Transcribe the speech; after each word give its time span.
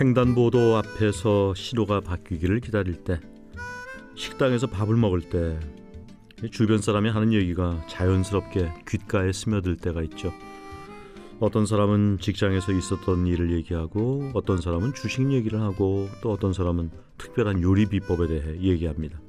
횡단보도 0.00 0.78
앞에서 0.78 1.52
신호가 1.54 2.00
바뀌기를 2.00 2.60
기다릴 2.60 3.04
때 3.04 3.20
식당에서 4.14 4.66
밥을 4.66 4.96
먹을 4.96 5.20
때 5.20 5.60
주변 6.50 6.78
사람이 6.78 7.10
하는 7.10 7.34
얘기가 7.34 7.84
자연스럽게 7.86 8.72
귓가에 8.88 9.30
스며들 9.30 9.76
때가 9.76 10.00
있죠. 10.04 10.32
어떤 11.38 11.66
사람은 11.66 12.16
직장에서 12.18 12.72
있었던 12.72 13.26
일을 13.26 13.52
얘기하고 13.52 14.30
어떤 14.32 14.58
사람은 14.62 14.94
주식 14.94 15.30
얘기를 15.32 15.60
하고 15.60 16.08
또 16.22 16.32
어떤 16.32 16.54
사람은 16.54 16.90
특별한 17.18 17.60
요리 17.60 17.84
비법에 17.84 18.26
대해 18.26 18.58
얘기합니다. 18.58 19.20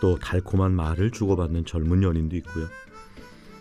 또 0.00 0.16
달콤한 0.16 0.72
말을 0.72 1.10
주고받는 1.10 1.66
젊은 1.66 2.02
연인도 2.02 2.36
있고요. 2.36 2.66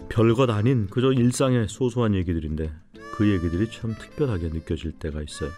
별것 0.08 0.50
아닌 0.50 0.88
그저 0.88 1.11
일상의 1.11 1.67
소소한 1.67 2.16
얘기들인데 2.16 2.72
그 3.16 3.30
얘기들이 3.30 3.70
참 3.70 3.94
특별하게 4.00 4.48
느껴질 4.48 4.94
때가 4.94 5.22
있어요. 5.22 5.50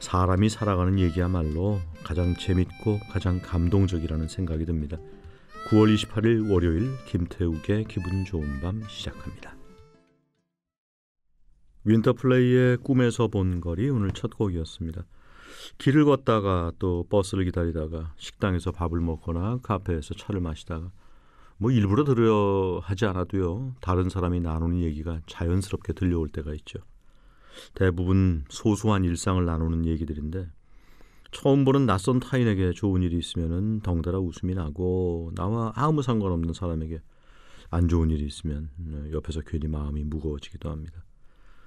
사람이 0.00 0.48
살아가는 0.48 0.98
얘기야말로 0.98 1.80
가장 2.04 2.34
재밌고 2.34 3.00
가장 3.10 3.40
감동적이라는 3.40 4.28
생각이 4.28 4.64
듭니다. 4.64 4.96
9월 5.68 5.94
28일 5.94 6.50
월요일 6.50 6.90
김태욱의 7.06 7.84
기분 7.88 8.24
좋은 8.24 8.60
밤 8.60 8.82
시작합니다. 8.88 9.56
윈터플레이의 11.84 12.78
꿈에서 12.78 13.28
본 13.28 13.60
거리 13.60 13.88
오늘 13.90 14.12
첫 14.12 14.36
곡이었습니다. 14.36 15.04
길을 15.78 16.04
걷다가 16.04 16.72
또 16.78 17.06
버스를 17.08 17.44
기다리다가 17.44 18.14
식당에서 18.16 18.72
밥을 18.72 19.00
먹거나 19.00 19.58
카페에서 19.62 20.14
차를 20.14 20.40
마시다가 20.40 20.90
뭐 21.56 21.70
일부러 21.70 22.04
들으려 22.04 22.80
하지 22.82 23.04
않아도요 23.06 23.74
다른 23.80 24.08
사람이 24.08 24.40
나누는 24.40 24.80
얘기가 24.80 25.20
자연스럽게 25.26 25.92
들려올 25.92 26.28
때가 26.28 26.54
있죠. 26.54 26.78
대부분 27.74 28.44
소소한 28.48 29.04
일상을 29.04 29.44
나누는 29.44 29.86
얘기들인데 29.86 30.50
처음 31.30 31.64
보는 31.64 31.86
낯선 31.86 32.20
타인에게 32.20 32.72
좋은 32.72 33.02
일이 33.02 33.18
있으면 33.18 33.80
덩달아 33.80 34.18
웃음이 34.18 34.54
나고 34.54 35.32
나와 35.34 35.72
아무 35.74 36.02
상관없는 36.02 36.54
사람에게 36.54 37.00
안 37.70 37.88
좋은 37.88 38.10
일이 38.10 38.24
있으면 38.24 38.70
옆에서 39.12 39.42
괜히 39.42 39.68
마음이 39.68 40.04
무거워지기도 40.04 40.70
합니다. 40.70 41.04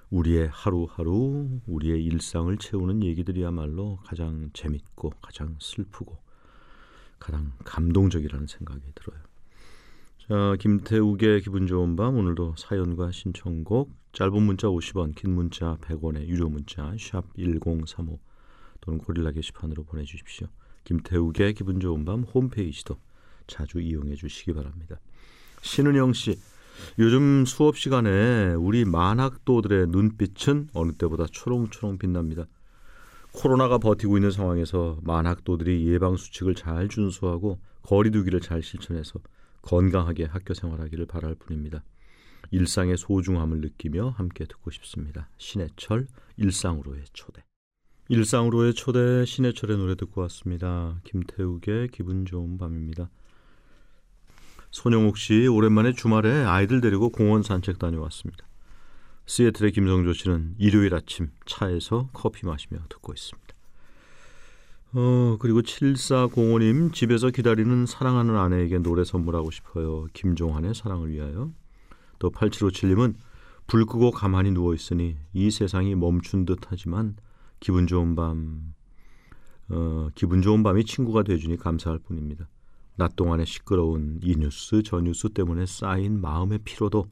우리의 0.09 0.49
하루하루 0.51 1.61
우리의 1.67 2.03
일상을 2.03 2.55
채우는 2.57 3.03
얘기들이야말로 3.03 3.99
가장 4.03 4.49
재밌고 4.53 5.11
가장 5.21 5.55
슬프고 5.59 6.17
가장 7.19 7.53
감동적이라는 7.63 8.47
생각이 8.47 8.81
들어요. 8.95 9.30
자, 10.31 10.55
김태욱의 10.61 11.41
기분 11.41 11.67
좋은 11.67 11.97
밤 11.97 12.15
오늘도 12.15 12.55
사연과 12.57 13.11
신청곡 13.11 13.91
짧은 14.13 14.41
문자 14.41 14.69
50원, 14.69 15.13
긴 15.13 15.31
문자 15.31 15.75
100원의 15.81 16.25
유료 16.27 16.47
문자 16.47 16.95
샵 16.97 17.25
1035 17.35 18.17
또는 18.79 18.99
고릴라 18.99 19.31
게시판으로 19.31 19.83
보내주십시오. 19.83 20.47
김태욱의 20.85 21.53
기분 21.55 21.81
좋은 21.81 22.05
밤 22.05 22.21
홈페이지도 22.21 22.95
자주 23.45 23.81
이용해 23.81 24.15
주시기 24.15 24.53
바랍니다. 24.53 25.01
신은영 25.63 26.13
씨, 26.13 26.39
요즘 26.97 27.43
수업 27.43 27.77
시간에 27.77 28.53
우리 28.53 28.85
만학도들의 28.85 29.87
눈빛은 29.87 30.69
어느 30.73 30.93
때보다 30.93 31.25
초롱초롱 31.29 31.97
빛납니다. 31.97 32.45
코로나가 33.33 33.79
버티고 33.79 34.15
있는 34.17 34.31
상황에서 34.31 34.97
만학도들이 35.03 35.87
예방 35.87 36.15
수칙을 36.15 36.55
잘 36.55 36.87
준수하고 36.87 37.59
거리두기를 37.81 38.39
잘 38.39 38.63
실천해서 38.63 39.19
건강하게 39.61 40.25
학교 40.25 40.53
생활하기를 40.53 41.05
바랄 41.05 41.35
뿐입니다. 41.35 41.83
일상의 42.51 42.97
소중함을 42.97 43.61
느끼며 43.61 44.09
함께 44.09 44.45
듣고 44.45 44.71
싶습니다. 44.71 45.29
신해철 45.37 46.07
일상으로의 46.37 47.03
초대. 47.13 47.43
일상으로의 48.09 48.73
초대 48.73 49.25
신해철의 49.25 49.77
노래 49.77 49.95
듣고 49.95 50.21
왔습니다. 50.21 50.99
김태욱의 51.05 51.89
기분 51.91 52.25
좋은 52.25 52.57
밤입니다. 52.57 53.09
손영욱 54.71 55.17
씨 55.17 55.47
오랜만에 55.47 55.93
주말에 55.93 56.43
아이들 56.43 56.81
데리고 56.81 57.09
공원 57.09 57.43
산책 57.43 57.79
다녀왔습니다. 57.79 58.45
시애틀의 59.25 59.71
김성조 59.71 60.13
씨는 60.13 60.55
일요일 60.57 60.93
아침 60.95 61.31
차에서 61.45 62.09
커피 62.11 62.45
마시며 62.45 62.79
듣고 62.89 63.13
있습니다. 63.13 63.50
어, 64.93 65.37
그리고 65.39 65.61
7405님 65.61 66.93
집에서 66.93 67.29
기다리는 67.29 67.85
사랑하는 67.85 68.35
아내에게 68.35 68.79
노래 68.79 69.03
선물하고 69.05 69.49
싶어요. 69.49 70.07
김종환의 70.13 70.75
사랑을 70.75 71.09
위하여. 71.09 71.51
또 72.19 72.29
8757님은 72.29 73.15
불 73.67 73.85
끄고 73.85 74.11
가만히 74.11 74.51
누워 74.51 74.73
있으니 74.73 75.15
이 75.33 75.49
세상이 75.49 75.95
멈춘 75.95 76.45
듯하지만 76.45 77.15
기분 77.61 77.87
좋은 77.87 78.15
밤 78.15 78.73
어, 79.69 80.09
기분 80.13 80.41
좋은 80.41 80.61
밤이 80.61 80.83
친구가 80.83 81.23
돼주니 81.23 81.55
감사할 81.55 81.99
뿐입니다. 81.99 82.49
낮 82.97 83.15
동안에 83.15 83.45
시끄러운 83.45 84.19
이 84.21 84.35
뉴스 84.35 84.83
저 84.83 84.99
뉴스 84.99 85.29
때문에 85.29 85.65
쌓인 85.65 86.19
마음의 86.19 86.59
피로도 86.65 87.09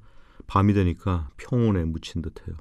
밤이 0.47 0.73
되니까 0.73 1.29
평온에 1.37 1.85
묻힌 1.85 2.21
듯해요. 2.21 2.57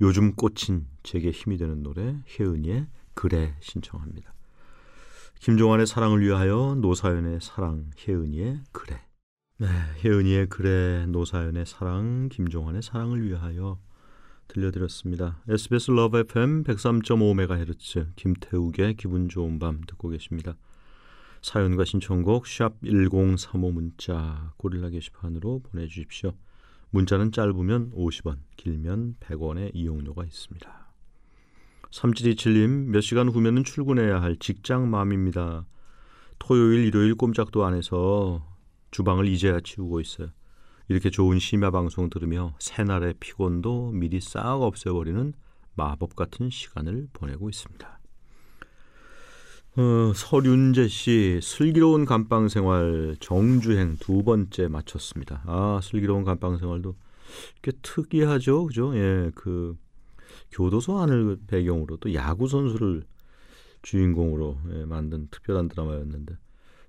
요즘 0.00 0.34
꽂힌 0.34 0.86
제게 1.02 1.30
힘이 1.30 1.58
되는 1.58 1.82
노래 1.82 2.16
혜은이의 2.38 2.86
그래 3.20 3.54
신청합니다. 3.60 4.32
김종환의 5.40 5.86
사랑을 5.86 6.22
위하여 6.22 6.74
노사연의 6.80 7.40
사랑 7.42 7.90
혜은이의 7.98 8.62
그래 8.72 8.98
네, 9.58 9.66
혜은이의 10.02 10.46
그래 10.46 11.04
노사연의 11.04 11.66
사랑 11.66 12.30
김종환의 12.30 12.80
사랑을 12.80 13.22
위하여 13.22 13.78
들려드렸습니다. 14.48 15.42
SBS 15.50 15.90
러브 15.90 16.18
FM 16.20 16.64
103.5MHz 16.64 18.16
김태욱의 18.16 18.94
기분 18.96 19.28
좋은 19.28 19.58
밤 19.58 19.82
듣고 19.86 20.08
계십니다. 20.08 20.56
사연과 21.42 21.84
신청곡 21.84 22.46
샵 22.46 22.72
1035 22.82 23.70
문자 23.70 24.54
고릴라 24.56 24.88
게시판으로 24.88 25.60
보내주십시오. 25.64 26.32
문자는 26.88 27.32
짧으면 27.32 27.92
50원, 27.92 28.38
길면 28.56 29.16
100원의 29.20 29.72
이용료가 29.74 30.24
있습니다. 30.24 30.89
3727님 31.90 32.86
몇 32.86 33.00
시간 33.00 33.28
후면은 33.28 33.64
출근해야 33.64 34.22
할 34.22 34.36
직장맘입니다. 34.36 35.66
토요일, 36.38 36.86
일요일 36.86 37.14
꼼짝도 37.14 37.64
안 37.64 37.74
해서 37.74 38.44
주방을 38.90 39.26
이제야 39.28 39.60
치우고 39.60 40.00
있어요. 40.00 40.28
이렇게 40.88 41.10
좋은 41.10 41.38
심야 41.38 41.70
방송 41.70 42.10
들으며 42.10 42.54
새날의 42.58 43.14
피곤도 43.20 43.92
미리 43.92 44.20
싹 44.20 44.62
없애버리는 44.62 45.32
마법 45.74 46.16
같은 46.16 46.50
시간을 46.50 47.08
보내고 47.12 47.48
있습니다. 47.48 48.00
어, 49.76 50.12
서윤재 50.14 50.88
씨 50.88 51.38
슬기로운 51.42 52.04
감방 52.04 52.48
생활 52.48 53.16
정주행 53.20 53.98
두 54.00 54.24
번째 54.24 54.66
마쳤습니다. 54.66 55.42
아 55.46 55.80
슬기로운 55.82 56.24
감방 56.24 56.58
생활도 56.58 56.96
꽤 57.62 57.70
특이하죠, 57.82 58.66
그죠? 58.66 58.96
예, 58.96 59.30
그 59.36 59.76
교도소 60.50 60.98
안을 60.98 61.38
배경으로 61.46 61.96
또 61.98 62.12
야구 62.14 62.48
선수를 62.48 63.04
주인공으로 63.82 64.58
예, 64.72 64.84
만든 64.84 65.28
특별한 65.30 65.68
드라마였는데 65.68 66.36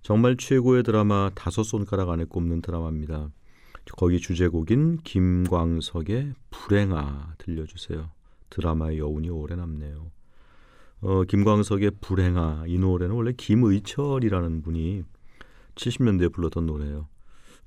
정말 0.02 0.36
최고의 0.36 0.84
드라마 0.84 1.30
다섯 1.36 1.64
손가락 1.64 2.10
안에 2.10 2.26
꼽는 2.26 2.62
드라마입니다. 2.62 3.30
거기 3.98 4.20
주제곡인 4.20 4.97
김광석의 5.03 6.34
불행아 6.50 7.35
들려주세요. 7.38 8.09
드라마의 8.50 9.00
여운이 9.00 9.30
오래 9.30 9.56
남네요. 9.56 10.12
어, 11.02 11.24
김광석의 11.24 11.91
불행아 12.02 12.66
이 12.68 12.78
노래는 12.78 13.16
원래 13.16 13.32
김의철이라는 13.35 14.62
분이 14.62 15.03
70년대에 15.76 16.32
불렀던 16.32 16.66
노래예요. 16.66 17.08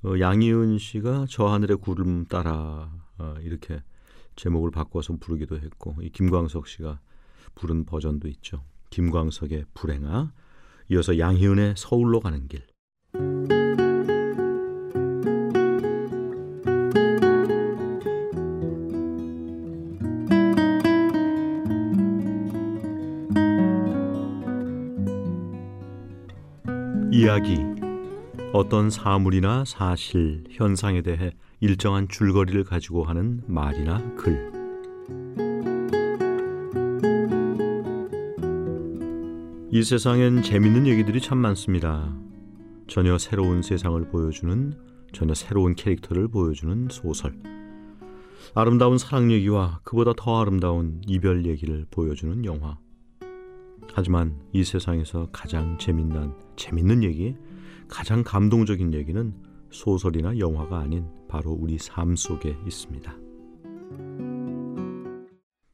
어, 0.03 0.19
양희은 0.19 0.77
씨가 0.77 1.25
저 1.29 1.47
하늘의 1.47 1.77
구름 1.77 2.25
따라 2.25 2.91
어, 3.17 3.35
이렇게 3.41 3.81
제목을 4.35 4.71
바꿔서 4.71 5.15
부르기도 5.17 5.57
했고 5.57 5.95
이 6.01 6.09
김광석 6.09 6.67
씨가 6.67 6.99
부른 7.55 7.85
버전도 7.85 8.27
있죠. 8.27 8.63
김광석의 8.89 9.65
불행아 9.73 10.31
이어서 10.89 11.17
양희은의 11.17 11.75
서울로 11.77 12.19
가는 12.19 12.47
길. 12.47 12.65
이야기 27.11 27.57
어떤 28.51 28.89
사물이나 28.89 29.65
사실, 29.65 30.43
현상에 30.51 31.01
대해 31.01 31.31
일정한 31.59 32.07
줄거리를 32.07 32.63
가지고 32.63 33.03
하는 33.03 33.41
말이나 33.47 33.97
글. 34.15 34.51
이 39.71 39.83
세상엔 39.83 40.41
재밌는 40.41 40.87
얘기들이 40.87 41.19
참 41.21 41.37
많습니다. 41.39 42.15
전혀 42.87 43.17
새로운 43.17 43.61
세상을 43.61 43.99
보여주는 44.09 44.73
전혀 45.11 45.33
새로운 45.33 45.75
캐릭터를 45.75 46.27
보여주는 46.27 46.87
소설. 46.91 47.35
아름다운 48.53 48.97
사랑 48.97 49.31
얘기와 49.31 49.79
그보다 49.83 50.13
더 50.15 50.39
아름다운 50.39 51.01
이별 51.07 51.45
얘기를 51.45 51.85
보여주는 51.89 52.45
영화. 52.45 52.77
하지만 53.93 54.39
이 54.53 54.63
세상에서 54.63 55.29
가장 55.31 55.77
재밌는 55.77 56.33
재밌는 56.55 57.03
얘기, 57.03 57.35
가장 57.87 58.23
감동적인 58.23 58.93
얘기는 58.93 59.33
소설이나 59.75 60.39
영화가 60.39 60.79
아닌 60.79 61.07
바로 61.27 61.51
우리 61.51 61.77
삶 61.77 62.15
속에 62.15 62.57
있습니다. 62.65 63.13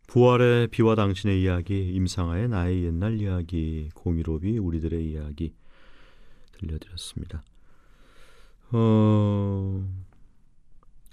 부활의 0.07 0.68
비와 0.68 0.95
당신의 0.95 1.42
이야기, 1.42 1.94
임상아의 1.94 2.50
나의 2.50 2.83
옛날 2.83 3.21
이야기, 3.21 3.89
공일오비 3.94 4.57
우리들의 4.57 5.09
이야기 5.09 5.53
들려드렸습니다. 6.53 7.44
어... 8.71 9.88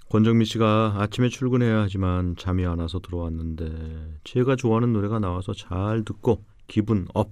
권정민 0.09 0.45
씨가 0.45 0.95
아침에 0.97 1.29
출근해야 1.29 1.81
하지만 1.81 2.35
잠이 2.35 2.65
안 2.65 2.79
와서 2.79 2.99
들어왔는데 2.99 4.19
제가 4.23 4.55
좋아하는 4.55 4.91
노래가 4.91 5.19
나와서 5.19 5.53
잘 5.53 6.03
듣고 6.03 6.43
기분 6.67 7.07
up 7.13 7.31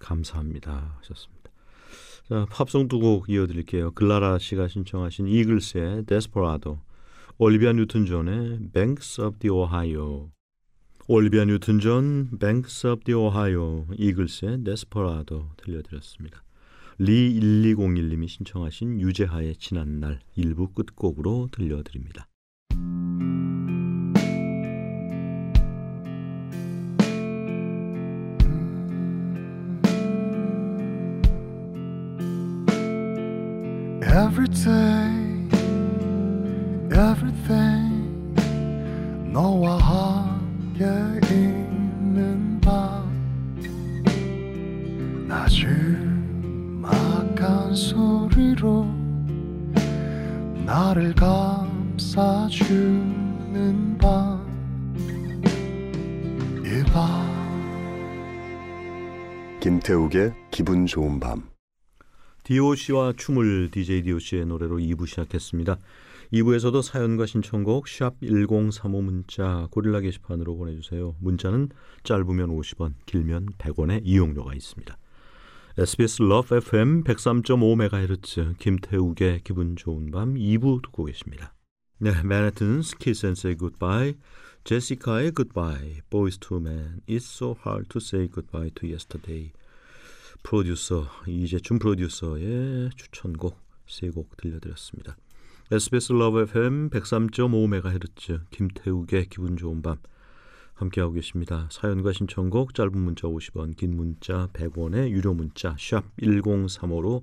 감사합니다 0.00 0.96
하셨습니다. 0.98 1.41
자, 2.32 2.46
팝송 2.48 2.88
두 2.88 2.98
곡 2.98 3.28
이어드릴게요. 3.28 3.90
글라라 3.90 4.38
씨가 4.38 4.66
신청하신 4.66 5.28
이글스의 5.28 6.06
Desperado 6.06 6.78
올리비아 7.36 7.74
뉴튼 7.74 8.06
존의 8.06 8.70
Banks 8.72 9.20
of 9.20 9.38
the 9.38 9.54
Ohio 9.54 10.30
올리비아 11.08 11.44
뉴튼 11.44 11.78
존 11.78 12.30
Banks 12.38 12.86
of 12.86 13.04
the 13.04 13.20
이글스의 13.98 14.64
Desperado 14.64 15.50
들려드렸습니다. 15.58 16.42
리1201님이 17.00 18.28
신청하신 18.28 19.02
유재하의 19.02 19.56
지난 19.56 20.00
날 20.00 20.20
일부 20.34 20.68
끝곡으로 20.68 21.50
들려드립니다. 21.52 22.28
Every 34.12 34.46
day, 34.48 35.48
everything 36.92 38.34
너와 39.32 39.78
함께 39.78 40.84
있는 41.34 42.60
밤. 42.60 43.10
나지막한 45.26 46.14
소리로 47.74 48.84
나를 50.66 51.14
감싸주는 51.14 52.66
밤 53.96 54.46
이밤. 56.66 57.32
김태욱의 59.60 60.34
기분 60.50 60.84
좋은 60.84 61.18
밤 61.18 61.51
DOC와 62.52 63.14
춤을 63.16 63.70
DJ 63.70 64.02
DOC의 64.02 64.44
노래로 64.44 64.76
2부 64.76 65.06
시작했습니다. 65.06 65.78
2부에서도 66.34 66.82
사연과 66.82 67.24
신청곡 67.24 67.88
샵 67.88 68.16
1035 68.20 69.00
문자 69.00 69.68
고릴라 69.70 70.00
게시판으로 70.00 70.56
보내주세요. 70.56 71.16
문자는 71.20 71.70
짧으면 72.04 72.50
50원, 72.50 72.92
길면 73.06 73.52
100원의 73.56 74.02
이용료가 74.04 74.52
있습니다. 74.52 74.98
SBS 75.78 76.22
Love 76.22 76.58
FM 76.58 77.04
103.5MHz 77.04 78.58
김태욱의 78.58 79.40
기분 79.44 79.74
좋은 79.74 80.10
밤 80.10 80.34
2부 80.34 80.82
듣고 80.82 81.06
계십니다. 81.06 81.54
네, 81.98 82.10
맨해튼스 82.22 82.98
Kiss 82.98 83.24
and 83.24 83.40
Say 83.40 83.56
Goodbye, 83.56 84.18
제시카의 84.64 85.32
Boyz 86.10 86.36
II 86.38 86.58
Men, 86.58 87.00
It's 87.08 87.24
So 87.24 87.56
Hard 87.64 87.88
to 87.88 87.98
Say 87.98 88.28
Goodbye 88.30 88.70
to 88.74 88.86
Yesterday, 88.86 89.52
프로듀서 90.42 91.06
이재춘 91.26 91.78
프로듀서의 91.78 92.90
추천곡 92.96 93.58
세 93.86 94.08
곡 94.10 94.36
들려드렸습니다. 94.36 95.16
SBS 95.70 96.12
러브 96.12 96.40
FM 96.42 96.90
103.5MHz 96.90 98.40
김태욱의 98.50 99.26
기분 99.30 99.56
좋은 99.56 99.82
밤 99.82 99.96
함께하고 100.74 101.14
계십니다. 101.14 101.68
사연과 101.70 102.12
신청곡 102.12 102.74
짧은 102.74 102.98
문자 102.98 103.28
50원 103.28 103.76
긴 103.76 103.96
문자 103.96 104.48
100원의 104.52 105.10
유료 105.10 105.34
문자 105.34 105.76
샵 105.78 106.04
1035로 106.16 107.22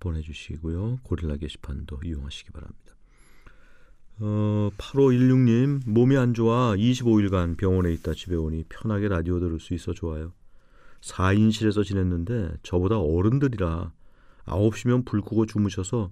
보내주시고요. 0.00 1.00
고릴라 1.02 1.36
게시판도 1.36 2.00
이용하시기 2.04 2.50
바랍니다. 2.52 2.94
어, 4.20 4.70
8516님 4.78 5.80
몸이 5.86 6.16
안 6.16 6.34
좋아 6.34 6.74
25일간 6.76 7.56
병원에 7.56 7.92
있다 7.92 8.14
집에 8.14 8.36
오니 8.36 8.64
편하게 8.68 9.08
라디오 9.08 9.40
들을 9.40 9.58
수 9.58 9.74
있어 9.74 9.92
좋아요. 9.92 10.32
4인실에서 11.04 11.84
지냈는데 11.84 12.56
저보다 12.62 12.98
어른들이라 12.98 13.92
9시면 14.46 15.04
불 15.04 15.20
끄고 15.20 15.46
주무셔서 15.46 16.10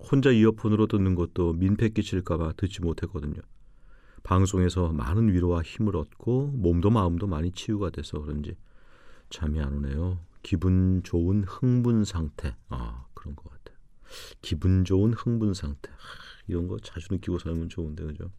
혼자 0.00 0.30
이어폰으로 0.30 0.86
듣는 0.86 1.14
것도 1.14 1.54
민폐 1.54 1.88
끼칠까봐 1.88 2.54
듣지 2.56 2.82
못했거든요. 2.82 3.40
방송에서 4.22 4.92
많은 4.92 5.32
위로와 5.32 5.62
힘을 5.62 5.96
얻고 5.96 6.52
몸도 6.54 6.90
마음도 6.90 7.26
많이 7.26 7.52
치유가 7.52 7.90
돼서 7.90 8.20
그런지 8.20 8.56
잠이 9.30 9.60
안 9.60 9.74
오네요. 9.74 10.18
기분 10.42 11.02
좋은 11.02 11.44
흥분 11.44 12.04
상태. 12.04 12.54
아, 12.68 13.06
그런 13.14 13.34
것 13.36 13.50
같아요. 13.50 13.76
기분 14.42 14.84
좋은 14.84 15.12
흥분 15.14 15.54
상태. 15.54 15.90
하, 15.90 15.96
이런 16.46 16.68
거 16.68 16.78
자주 16.78 17.08
느끼고 17.10 17.38
살면 17.38 17.70
좋은데, 17.70 18.04
그죠? 18.04 18.30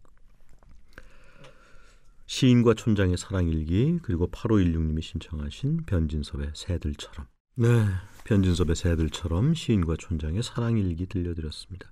시인과 2.25 2.74
촌장의 2.74 3.18
사랑일기 3.18 4.00
그리고 4.01 4.27
8516님이 4.27 5.01
신청하신 5.01 5.86
변진섭의 5.86 6.51
새들처럼 6.54 7.27
네, 7.57 7.86
변진섭의 8.25 8.75
새들처럼 8.75 9.54
시인과 9.54 9.95
촌장의 9.98 10.44
사랑일기 10.44 11.06
들려드렸습니다. 11.06 11.92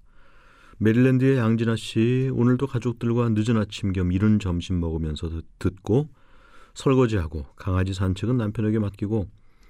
메릴랜드의 0.79 1.37
양진아 1.37 1.75
씨 1.75 2.29
오늘도 2.33 2.67
가족들과 2.67 3.29
늦은 3.29 3.57
아침 3.57 3.93
겸 3.93 4.11
이른 4.11 4.39
점심 4.39 4.79
먹으면서 4.79 5.29
듣고 5.59 6.09
설거지하고 6.73 7.45
강아지 7.55 7.93
산책은 7.93 8.35
남편에게 8.37 8.79
맡기고 8.79 9.29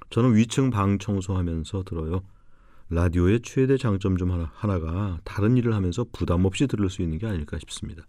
저는 0.09 0.35
위층 0.35 0.69
방 0.69 0.97
청소하면서 0.97 1.83
들어요. 1.83 2.21
라디오의 2.89 3.41
최대 3.43 3.77
장점 3.77 4.17
중 4.17 4.31
하나, 4.31 4.51
하나가 4.53 5.19
다른 5.23 5.57
일을 5.57 5.73
하면서 5.73 6.05
부담 6.11 6.45
없이 6.45 6.67
들을 6.67 6.89
수 6.89 7.01
있는 7.01 7.17
게 7.17 7.27
아닐까 7.27 7.57
싶습니다. 7.59 8.03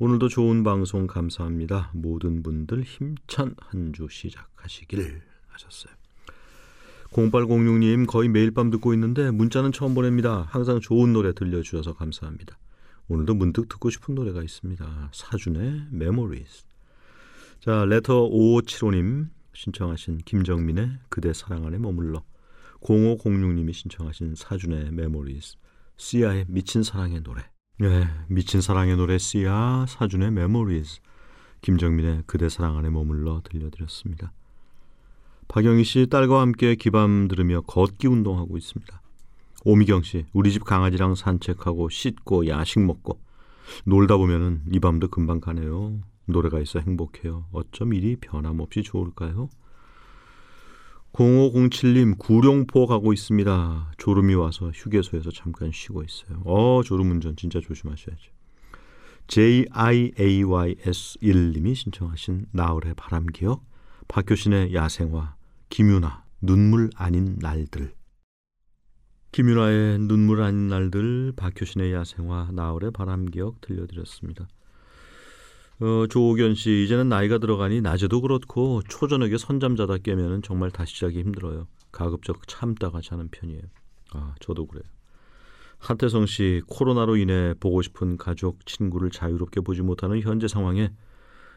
오늘도 0.00 0.28
좋은 0.28 0.62
방송 0.62 1.08
감사합니다. 1.08 1.90
모든 1.92 2.42
분들 2.44 2.84
힘찬 2.84 3.54
한 3.58 3.92
주 3.92 4.06
시작하시길 4.08 5.22
하셨어요. 5.48 5.92
0806님 7.10 8.06
거의 8.06 8.28
매일 8.28 8.52
밤 8.52 8.70
듣고 8.70 8.94
있는데 8.94 9.32
문자는 9.32 9.72
처음 9.72 9.94
보냅니다. 9.94 10.42
항상 10.50 10.78
좋은 10.78 11.12
노래 11.12 11.32
들려주셔서 11.32 11.94
감사합니다. 11.94 12.56
오늘도 13.08 13.34
문득 13.34 13.68
듣고 13.68 13.90
싶은 13.90 14.14
노래가 14.14 14.40
있습니다. 14.42 15.10
사준의 15.12 15.88
Memories. 15.92 16.64
자, 17.58 17.84
레터 17.84 18.28
5575님 18.28 19.30
신청하신 19.52 20.18
김정민의 20.18 20.98
그대 21.08 21.32
사랑 21.32 21.66
안에 21.66 21.78
머물러 21.78 22.22
0506님이 22.82 23.72
신청하신 23.72 24.36
사준의 24.36 24.88
Memories 24.88 25.56
씨야의 25.96 26.44
미친 26.46 26.84
사랑의 26.84 27.22
노래 27.24 27.42
네, 27.80 28.08
미친 28.26 28.60
사랑의 28.60 28.96
노래 28.96 29.18
씨야 29.18 29.86
사준의 29.86 30.32
Memories 30.32 30.98
김정민의 31.60 32.24
그대 32.26 32.48
사랑 32.48 32.76
안에 32.76 32.90
머물러 32.90 33.40
들려드렸습니다. 33.44 34.32
박영희 35.46 35.84
씨 35.84 36.08
딸과 36.10 36.40
함께 36.40 36.74
기밤 36.74 37.28
들으며 37.28 37.60
걷기 37.60 38.08
운동하고 38.08 38.56
있습니다. 38.56 39.00
오미경 39.64 40.02
씨 40.02 40.26
우리 40.32 40.50
집 40.50 40.64
강아지랑 40.64 41.14
산책하고 41.14 41.88
씻고 41.88 42.48
야식 42.48 42.80
먹고 42.80 43.20
놀다 43.84 44.16
보면은 44.16 44.62
이 44.72 44.80
밤도 44.80 45.06
금방 45.06 45.38
가네요. 45.40 46.00
노래가 46.24 46.58
있어 46.58 46.80
행복해요. 46.80 47.44
어쩜 47.52 47.94
일이 47.94 48.16
변함없이 48.16 48.82
좋을까요? 48.82 49.50
0507님 51.12 52.18
구룡포 52.18 52.86
가고 52.86 53.12
있습니다. 53.12 53.92
졸음이 53.98 54.34
와서 54.34 54.70
휴게소에서 54.74 55.30
잠깐 55.30 55.70
쉬고 55.72 56.02
있어요. 56.02 56.40
어 56.44 56.82
졸음 56.84 57.10
운전 57.10 57.36
진짜 57.36 57.60
조심하셔야죠. 57.60 58.32
JIAYS1님이 59.28 61.74
신청하신 61.74 62.46
나흘의 62.52 62.94
바람기억 62.96 63.62
박효신의 64.08 64.74
야생화 64.74 65.36
김윤아 65.68 66.24
눈물 66.40 66.88
아닌 66.96 67.36
날들 67.38 67.92
김윤아의 69.32 69.98
눈물 69.98 70.40
아닌 70.40 70.68
날들 70.68 71.34
박효신의 71.36 71.92
야생화 71.92 72.52
나흘의 72.52 72.92
바람기억 72.92 73.60
들려드렸습니다. 73.60 74.48
어, 75.80 76.06
조옥연 76.08 76.54
씨 76.54 76.84
이제는 76.84 77.08
나이가 77.08 77.38
들어가니 77.38 77.80
낮에도 77.80 78.20
그렇고 78.20 78.82
초저녁에 78.88 79.38
선잠 79.38 79.76
자다 79.76 79.98
깨면은 79.98 80.42
정말 80.42 80.70
다시 80.70 80.98
자기 80.98 81.20
힘들어요. 81.20 81.68
가급적 81.92 82.46
참다가 82.48 83.00
자는 83.00 83.28
편이에요. 83.30 83.62
아 84.12 84.34
저도 84.40 84.66
그래요. 84.66 84.82
한태성 85.78 86.26
씨 86.26 86.62
코로나로 86.66 87.16
인해 87.16 87.54
보고 87.60 87.82
싶은 87.82 88.16
가족 88.16 88.66
친구를 88.66 89.10
자유롭게 89.10 89.60
보지 89.60 89.82
못하는 89.82 90.20
현재 90.20 90.48
상황에 90.48 90.92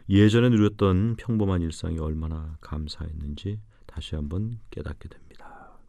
예전에 0.10 0.50
누렸던 0.50 1.16
평범한 1.16 1.62
일상이 1.62 1.98
얼마나 1.98 2.58
감사했는지 2.62 3.60
다시 3.88 4.16
한번 4.16 4.60
깨닫게 4.70 5.10
됩니다. 5.10 5.80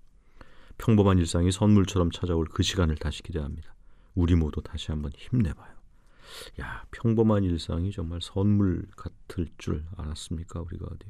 평범한 0.78 1.18
일상이 1.18 1.52
선물처럼 1.52 2.10
찾아올 2.10 2.46
그 2.46 2.62
시간을 2.62 2.96
다시 2.96 3.22
기대합니다. 3.22 3.74
우리 4.14 4.34
모두 4.34 4.62
다시 4.62 4.90
한번 4.90 5.12
힘내봐요. 5.16 5.81
야, 6.60 6.84
평범한 6.90 7.44
일상이 7.44 7.90
정말 7.92 8.20
선물 8.22 8.86
같을 8.96 9.48
줄 9.58 9.84
알았습니까? 9.96 10.60
우리가 10.60 10.86
어디. 10.90 11.06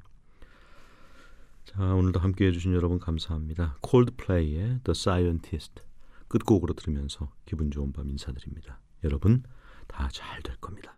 자, 1.65 1.95
오늘도 1.95 2.19
함께 2.21 2.47
해 2.47 2.53
주신 2.53 2.75
여러분 2.75 2.99
감사합니다. 2.99 3.77
콜드플레이의 3.83 4.81
The 4.85 4.91
Scientist 4.91 5.83
끝곡으로 6.29 6.75
들으면서 6.75 7.33
기분 7.45 7.71
좋은 7.71 7.93
밤 7.93 8.09
인사드립니다. 8.09 8.81
여러분 9.05 9.43
다 9.87 10.09
잘 10.09 10.43
될 10.43 10.57
겁니다. 10.57 10.97